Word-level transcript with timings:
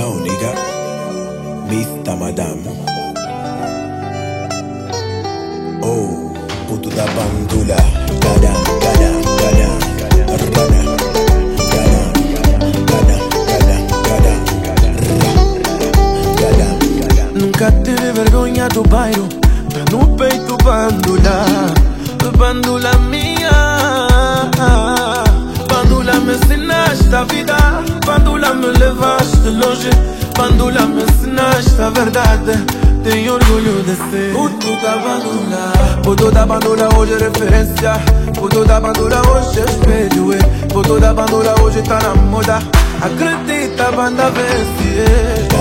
No, 0.00 0.18
nigga. 0.18 0.52
Mista, 1.68 2.16
madame. 2.16 2.64
Oh, 5.82 6.32
puto 6.66 6.88
da 6.88 7.04
bandula. 7.04 7.76
Cara, 8.24 8.54
cara, 8.80 9.10
cara. 9.40 9.68
Rana. 10.56 10.80
Nunca 17.34 17.70
teve 17.84 18.12
vergonha 18.12 18.68
do 18.68 18.82
bairro, 18.84 19.28
tá 19.28 19.84
no 19.92 20.16
peito 20.16 20.56
bandula, 20.64 21.44
bandula 22.38 22.96
minha, 23.10 24.08
bandula 25.68 26.14
mecenaz 26.20 27.00
da 27.10 27.24
vida 27.24 27.59
Bandula 28.06 28.54
me 28.54 28.68
levaste 28.78 29.50
longe. 29.50 29.90
Bandula 30.36 30.86
me 30.86 31.02
ensinaste 31.02 31.80
a 31.82 31.90
verdade. 31.90 32.52
Tenho 33.02 33.34
orgulho 33.34 33.82
de 33.82 33.96
ser 33.96 34.32
Puto 34.34 34.76
da 34.82 34.96
bandula. 34.96 36.02
Puto 36.02 36.30
da 36.30 36.44
bandula 36.46 36.88
hoje 36.96 37.14
é 37.14 37.18
referência. 37.18 37.92
Puto 38.34 38.64
da 38.64 38.80
bandula 38.80 39.22
hoje 39.28 39.60
é 39.60 39.64
espelho 39.64 40.32
eh. 40.34 40.66
Puto 40.68 41.00
da 41.00 41.14
bandula 41.14 41.54
hoje 41.62 41.82
tá 41.82 41.98
na 42.02 42.14
moda. 42.14 42.58
Acredita, 43.02 43.90
banda 43.92 44.30
vence 44.30 45.59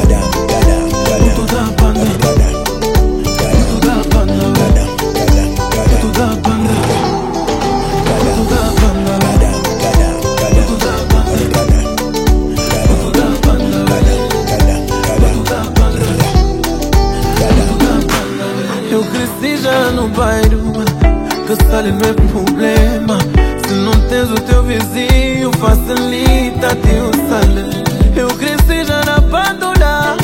Eu 18.91 19.03
cresci 19.03 19.57
já 19.61 19.91
no 19.91 20.07
bairro 20.09 20.73
sale 21.69 21.91
não 21.91 22.09
é 22.09 22.13
problema. 22.31 23.17
Se 23.67 23.73
não 23.73 23.93
tens 24.07 24.31
o 24.31 24.35
teu 24.35 24.63
vizinho 24.63 25.51
Facilita 25.59 26.75
teu 26.75 27.11
sale 27.29 27.83
Eu 28.15 28.27
cresci 28.29 28.83
já 28.85 29.03
na 29.05 29.19
bandula 29.19 30.17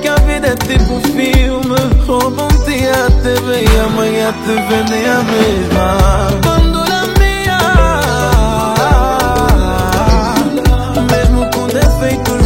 Que 0.00 0.08
a 0.08 0.14
vida 0.16 0.48
é 0.48 0.56
tipo 0.56 0.94
um 0.94 1.00
filme. 1.00 1.74
Roubam 2.06 2.48
te 2.64 2.86
a 2.86 3.10
TV 3.22 3.64
E 3.64 3.80
amanhã 3.80 4.32
te 4.44 4.54
vendem 4.68 5.06
a 5.08 5.22
mesma. 5.22 6.34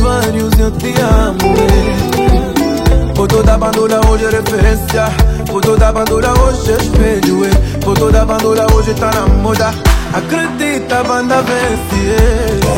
Vários 0.00 0.58
Eu 0.58 0.70
te 0.72 0.94
amo. 1.00 1.38
Foto 3.14 3.42
da 3.42 3.58
bandura 3.58 4.00
hoje 4.06 4.25
é 4.27 4.30
referência 4.30 5.08
Foto 5.48 5.77
da 5.78 5.91
bandura 5.91 6.30
hoje 6.42 6.60
oh, 6.68 6.72
é 6.72 6.77
espelho. 6.77 7.41
Foto 7.82 8.12
da 8.12 8.22
bandura 8.22 8.66
hoje 8.74 8.91
oh, 8.91 8.94
tá 9.00 9.10
na 9.14 9.27
moda 9.27 9.72
Acredita, 10.12 11.02
banda 11.04 11.41
vence 11.42 12.77